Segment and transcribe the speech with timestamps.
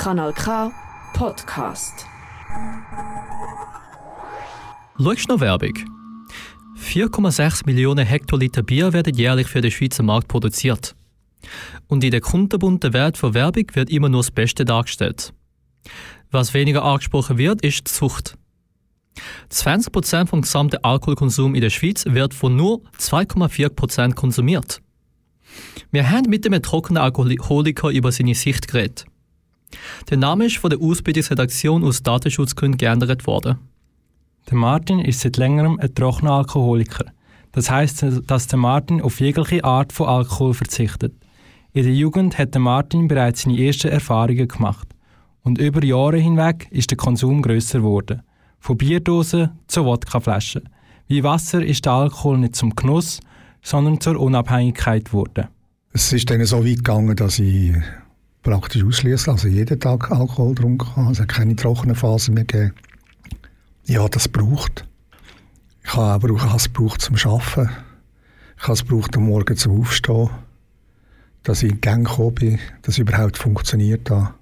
[0.00, 0.72] Kanal K
[1.12, 2.06] Podcast.
[4.98, 5.74] Schaust noch Werbung?
[6.78, 10.96] 4,6 Millionen Hektoliter Bier werden jährlich für den Schweizer Markt produziert.
[11.86, 15.34] Und in der kunterbunten Welt von Werbung wird immer nur das Beste dargestellt.
[16.30, 18.38] Was weniger angesprochen wird, ist die Zucht.
[19.52, 24.80] 20% vom gesamten Alkoholkonsum in der Schweiz wird von nur 2,4% konsumiert.
[25.90, 29.04] Wir haben mit dem trockenen Alkoholiker über seine Sicht geredet.
[30.08, 33.58] Der Name ist von der Ausbildungsredaktion aus Datenschutzgründen geändert worden.
[34.50, 37.06] Der Martin ist seit längerem ein trockener Alkoholiker.
[37.52, 41.12] Das heißt, dass der Martin auf jegliche Art von Alkohol verzichtet.
[41.72, 44.88] In der Jugend hat der Martin bereits seine ersten Erfahrungen gemacht.
[45.42, 48.22] Und über Jahre hinweg ist der Konsum grösser geworden.
[48.58, 50.68] Von Bierdosen zu Wodkaflaschen.
[51.06, 53.20] Wie Wasser ist der Alkohol nicht zum Genuss,
[53.62, 55.46] sondern zur Unabhängigkeit geworden.
[55.92, 57.74] Es ist dann so weit gegangen, dass ich
[58.42, 61.12] praktisch ausschließlich, also jeden Tag Alkohol getrunken habe.
[61.12, 62.74] Es hat keine trockenen Phasen mehr gegeben.
[63.90, 64.86] Habe das gebraucht.
[65.84, 67.70] Ich habe aber auch es gebraucht zum Arbeiten.
[68.56, 70.30] Ich habe es gebraucht, am Morgen zum Aufstehen.
[71.42, 74.34] Dass ich in Gang gekommen bin, dass es überhaupt funktioniert hat.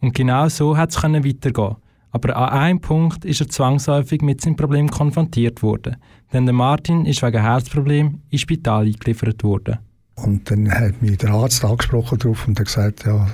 [0.00, 1.76] Und genau so hat es weitergehen
[2.14, 5.96] aber an einem Punkt ist er zwangsläufig mit seinem Problem konfrontiert worden.
[6.32, 9.78] Denn der Martin ist wegen Herzproblem ins Spital eingeliefert worden.
[10.16, 13.26] Und dann hat mich der Arzt angesprochen darauf und hat gesagt, ja,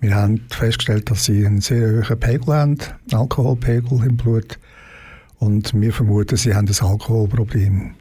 [0.00, 2.78] wir haben festgestellt, dass sie einen sehr hohen Pegel haben,
[3.12, 4.58] Alkoholpegel im Blut.
[5.38, 7.94] Und wir vermuten, sie haben ein Alkoholproblem.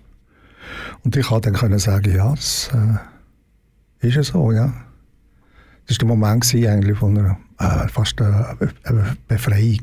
[1.04, 4.74] Und ich konnte dann können sagen, ja, das äh, ist ja so, ja.
[5.88, 8.56] Das war der Moment eigentlich von einer, äh, fast einer
[9.28, 9.82] Befreiung.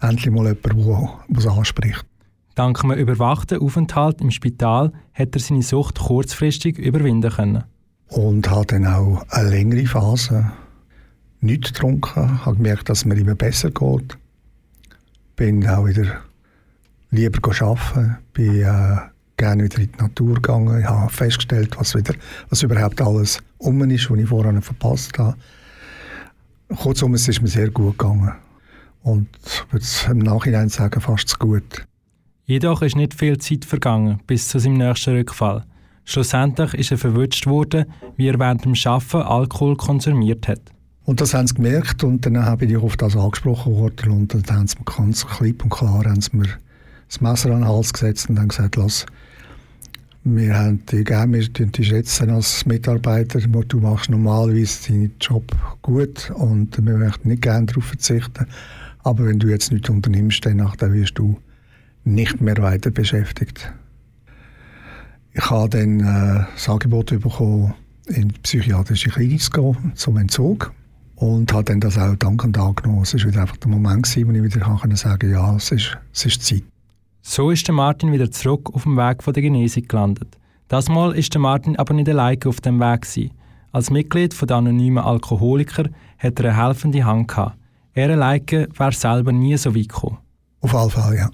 [0.00, 2.04] Endlich mal jemand, der es anspricht.
[2.54, 7.64] Dank einem überwachten Aufenthalt im Spital hat er seine Sucht kurzfristig überwinden können.
[8.08, 10.52] Und hat dann auch eine längere Phase
[11.40, 14.16] nicht getrunken, habe gemerkt, dass es mir immer besser geht.
[15.36, 16.20] Bin auch wieder
[17.10, 18.96] lieber arbeiten, bin äh,
[19.36, 20.80] gerne wieder in die Natur gegangen.
[20.80, 22.14] Ich habe festgestellt, was, wieder,
[22.50, 25.36] was überhaupt alles um ist, was ich vorher verpasst habe.
[26.76, 28.32] Kurzum, es ist mir sehr gut gegangen.
[29.02, 31.84] Und ich würde im Nachhinein sagen, fast zu gut.
[32.46, 35.64] Jedoch ist nicht viel Zeit vergangen bis zu seinem nächsten Rückfall.
[36.04, 37.86] Schlussendlich ist er verwünscht worden,
[38.18, 40.60] wie er während dem Arbeiten Alkohol konsumiert hat.
[41.06, 44.56] Und das haben sie gemerkt und dann habe ich auf das angesprochen worden und dann
[44.58, 46.48] haben sie mir ganz klipp und klar haben sie mir
[47.08, 49.06] das Messer an den Hals gesetzt und haben gesagt, lass,
[50.24, 55.50] wir haben dich gerne, wir dich schätzen als Mitarbeiter, du machst normalerweise deinen Job
[55.80, 58.46] gut und wir möchten nicht gerne darauf verzichten,
[59.02, 61.38] aber wenn du jetzt nichts unternimmst, dann wirst du
[62.04, 63.72] nicht mehr weiter beschäftigt.
[65.32, 67.74] Ich habe dann äh, das Angebot bekommen,
[68.06, 70.72] in die psychiatrische Klinik zu gehen, zum Entzug.
[71.16, 73.02] Und habe dann das auch dankend angenommen.
[73.02, 75.96] Es war wieder einfach der Moment, wo ich wieder kann sagen konnte, ja, es ist,
[76.12, 76.64] es ist Zeit.
[77.22, 80.36] So ist der Martin wieder zurück auf dem Weg von der Genesung gelandet.
[80.68, 83.30] Das Mal ist der Martin aber nicht alleine auf dem Weg gewesen.
[83.72, 85.88] Als Mitglied der anonymen Alkoholiker
[86.18, 87.56] hat er eine helfende Hand gehabt.
[87.94, 90.18] Er alleine wäre selber nie so weit gekommen.
[90.60, 91.30] Auf alle Fälle, ja.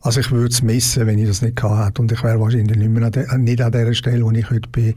[0.00, 2.02] Also ich würde es missen, wenn ich das nicht gehabt hätte.
[2.02, 4.68] Und ich wäre wahrscheinlich nicht, mehr an der, nicht an der Stelle, wo ich heute
[4.70, 4.94] bin,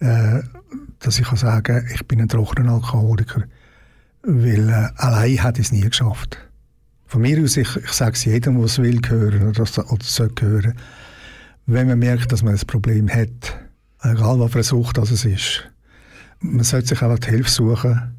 [0.00, 0.42] äh,
[1.00, 3.44] dass ich kann sagen ich bin ein trockener Alkoholiker.
[4.22, 6.38] Weil äh, allein hätte ich es nie geschafft.
[7.06, 10.30] Von mir aus, ich, ich sage es jedem, der es will hören oder, oder soll
[10.40, 10.74] hören,
[11.66, 13.58] wenn man merkt, dass man ein Problem hat,
[14.02, 15.68] egal was für eine Sucht es ist,
[16.40, 18.14] man sollte sich einfach die Hilfe suchen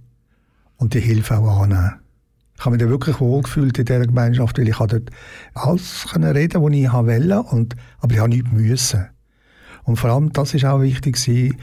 [0.77, 1.95] und die Hilfe auch annehmen.
[2.57, 5.11] Ich habe mich da wirklich wohlgefühlt in dieser Gemeinschaft, weil ich dort
[5.53, 9.05] alles können reden was ich wollte, und, aber ich habe nichts müssen.
[9.83, 11.55] Und vor allem, das war auch wichtig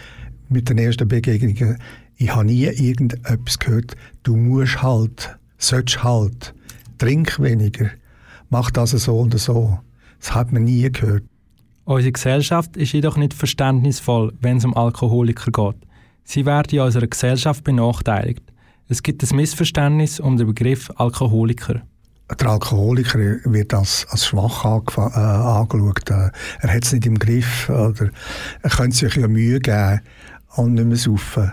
[0.48, 1.78] mit den ersten Begegnungen.
[2.16, 6.54] Ich habe nie irgendetwas gehört, du musst halt, sollst halt,
[6.98, 7.90] trink weniger,
[8.50, 9.80] mach das so und so.
[10.20, 11.24] Das hat man nie gehört.
[11.84, 15.82] Unsere Gesellschaft ist jedoch nicht verständnisvoll, wenn es um Alkoholiker geht.
[16.22, 18.42] Sie werden in unserer Gesellschaft benachteiligt.
[18.86, 21.82] Es gibt ein Missverständnis um den Begriff Alkoholiker.
[22.38, 26.10] Der Alkoholiker wird als, als schwach äh, angeschaut.
[26.10, 27.70] Äh, er hat es nicht im Griff.
[27.70, 28.10] Oder
[28.62, 30.00] er könnte sich ja Mühe geben
[30.56, 31.52] und nicht mehr saufen.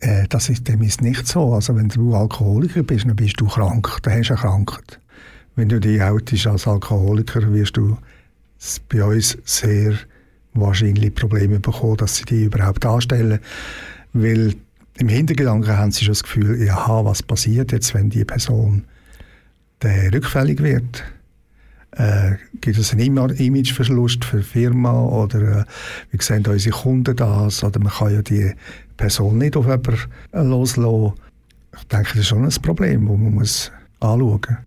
[0.00, 1.54] Äh, das ist, dem ist nicht so.
[1.54, 3.98] Also wenn du Alkoholiker bist, dann bist du krank.
[4.02, 5.00] Dann hast du eine Krankheit.
[5.56, 7.96] Wenn du dich outest als Alkoholiker, wirst du
[8.90, 9.94] bei uns sehr
[10.52, 13.38] wahrscheinlich Probleme bekommen, dass sie dich überhaupt anstellen.
[14.12, 14.54] Weil
[15.00, 18.84] im Hintergedanken haben sie schon das Gefühl, ja, was passiert jetzt, wenn die Person
[19.82, 21.04] der rückfällig wird?
[21.92, 25.64] Äh, gibt es einen Imageverlust für die Firma oder äh,
[26.10, 27.64] wie sehen unsere Kunden das?
[27.64, 28.52] Oder man kann ja die
[28.96, 29.98] Person nicht auf jemanden
[30.32, 31.14] loslassen.
[31.76, 34.58] ich denke, das ist schon ein Problem, das man muss anschauen muss.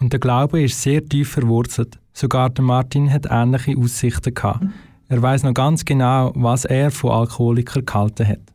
[0.00, 1.98] Und der Glaube ist sehr tief verwurzelt.
[2.14, 4.64] Sogar der Martin hat ähnliche Aussichten gehabt.
[5.08, 8.51] Er weiß noch ganz genau, was er von Alkoholikern gehalten hat.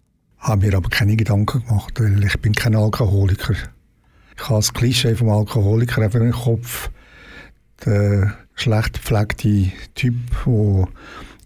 [0.48, 3.54] Habe mir aber keine Gedanken gemacht, weil ich bin kein Alkoholiker.
[3.54, 6.90] Ich habe das Klischee vom Alkoholiker einfach im Kopf.
[7.84, 10.16] Der schlecht gepflegte Typ,
[10.46, 10.88] der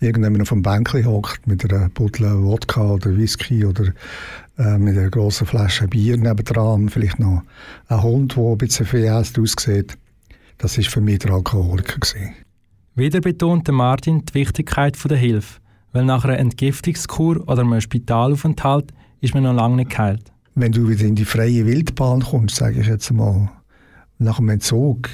[0.02, 3.86] irgendjemand auf dem Bänkchen hockt mit einer Bottle Wodka oder Whisky oder
[4.60, 7.42] äh, mit einer grossen Flasche Bier nebendran, vielleicht noch
[7.88, 9.98] ein Hund, der ein bisschen verjäst aussieht.
[10.60, 11.98] Das war für mich der Alkoholiker.
[11.98, 12.36] Gewesen.
[12.94, 15.60] Wieder betonte Martin die Wichtigkeit der Hilfe,
[15.92, 20.32] weil nach einer Entgiftungskur oder einem Spitalaufenthalt ist man noch lange nicht geheilt.
[20.56, 23.50] Wenn du wieder in die freie Wildbahn kommst, sage ich jetzt mal,
[24.18, 25.10] nach dem Entzug,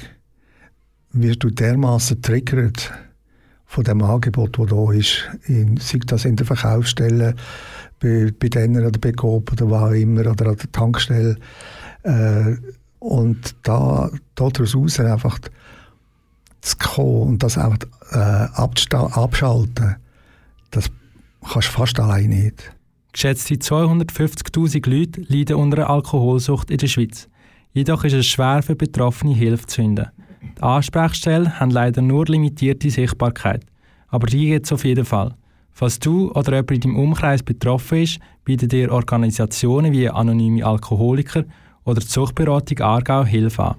[1.12, 2.92] wirst du dermaßen triggert
[3.66, 7.34] von dem Angebot, das da ist, in, sei das in der Verkaufsstelle,
[8.00, 11.36] bei, bei denen oder bei Coop oder wo auch immer, oder an der Tankstelle.
[12.02, 12.56] Äh,
[12.98, 15.38] und da, daraus raus einfach
[16.60, 17.78] zu kommen und das einfach
[18.10, 19.96] äh, abschalten,
[20.70, 20.90] das
[21.52, 22.72] kannst du fast allein nicht.
[23.12, 27.28] Geschätzte 250.000 Leute leiden unter einer Alkoholsucht in der Schweiz.
[27.72, 30.06] Jedoch ist es schwer für Betroffene Hilfe zu finden.
[30.56, 33.64] Die Ansprechstellen haben leider nur limitierte Sichtbarkeit,
[34.08, 35.34] aber die gibt es auf jeden Fall.
[35.72, 41.44] Falls du oder jemand in deinem Umkreis betroffen ist, bieten dir Organisationen wie Anonyme Alkoholiker
[41.84, 43.76] oder die Suchtberatung Aargau Hilfe an.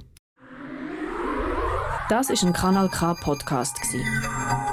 [2.10, 3.80] Das ist ein Kanal K Podcast